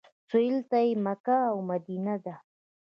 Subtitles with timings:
[0.29, 2.35] سویل ته یې مکه او مدینه ده.